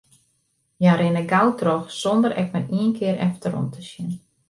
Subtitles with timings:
[0.81, 4.11] Hja rinne gau troch, sonder ek mar ien kear efterom te sjen.